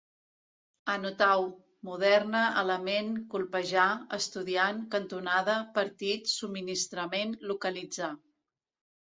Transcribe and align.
Anotau: 0.91 1.43
moderna, 1.89 2.41
element, 2.61 3.11
colpejar, 3.33 3.85
estudiant, 4.19 4.81
cantonada, 4.97 5.59
partit, 5.77 6.35
subministrament, 6.39 7.39
localitzar 7.55 8.13